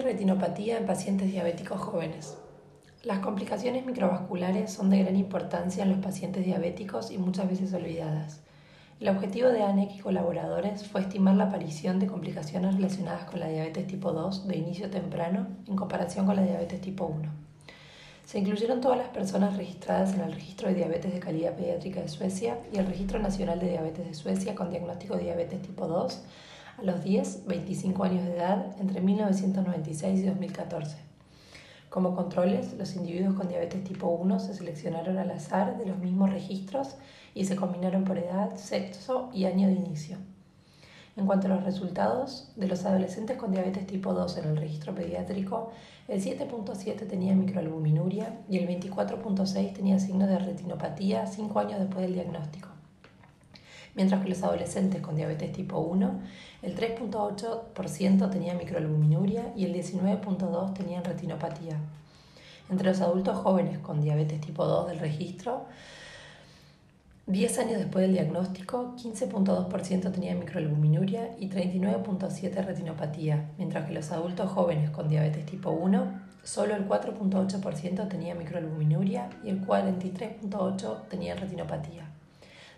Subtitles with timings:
[0.00, 2.36] retinopatía en pacientes diabéticos jóvenes.
[3.04, 8.40] Las complicaciones microvasculares son de gran importancia en los pacientes diabéticos y muchas veces olvidadas.
[8.98, 13.46] El objetivo de ANEC y colaboradores fue estimar la aparición de complicaciones relacionadas con la
[13.46, 17.30] diabetes tipo 2 de inicio temprano en comparación con la diabetes tipo 1.
[18.24, 22.08] Se incluyeron todas las personas registradas en el Registro de Diabetes de Calidad Pediátrica de
[22.08, 26.24] Suecia y el Registro Nacional de Diabetes de Suecia con diagnóstico de diabetes tipo 2
[26.78, 30.96] a los 10, 25 años de edad entre 1996 y 2014.
[31.88, 36.30] Como controles, los individuos con diabetes tipo 1 se seleccionaron al azar de los mismos
[36.30, 36.96] registros
[37.34, 40.16] y se combinaron por edad, sexo y año de inicio.
[41.16, 44.92] En cuanto a los resultados, de los adolescentes con diabetes tipo 2 en el registro
[44.92, 45.70] pediátrico,
[46.08, 52.14] el 7.7 tenía microalbuminuria y el 24.6 tenía signos de retinopatía 5 años después del
[52.14, 52.73] diagnóstico
[53.94, 56.20] mientras que los adolescentes con diabetes tipo 1,
[56.62, 61.78] el 3.8% tenía microalbuminuria y el 19.2% tenían retinopatía.
[62.70, 65.66] Entre los adultos jóvenes con diabetes tipo 2 del registro,
[67.26, 74.50] 10 años después del diagnóstico, 15.2% tenía microalbuminuria y 39.7% retinopatía, mientras que los adultos
[74.50, 82.06] jóvenes con diabetes tipo 1, solo el 4.8% tenía microalbuminuria y el 43.8% tenía retinopatía.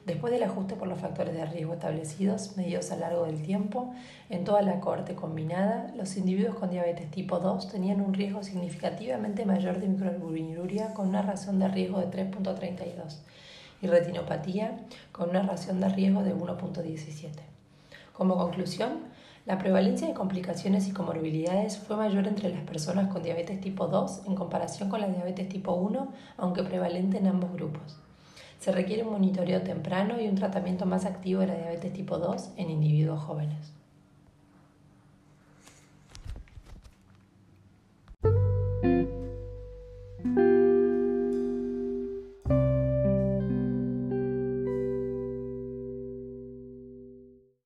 [0.06, 3.92] Después del ajuste por los factores de riesgo establecidos, medidos a largo del tiempo,
[4.30, 9.44] en toda la cohorte combinada, los individuos con diabetes tipo 2 tenían un riesgo significativamente
[9.44, 13.16] mayor de microalbuminuria con una razón de riesgo de 3.32
[13.82, 14.78] y retinopatía
[15.10, 17.30] con una razón de riesgo de 1.17.
[18.12, 19.00] Como conclusión,
[19.44, 24.22] la prevalencia de complicaciones y comorbilidades fue mayor entre las personas con diabetes tipo 2
[24.26, 28.05] en comparación con la diabetes tipo 1, aunque prevalente en ambos grupos.
[28.58, 32.50] Se requiere un monitoreo temprano y un tratamiento más activo de la diabetes tipo 2
[32.56, 33.72] en individuos jóvenes.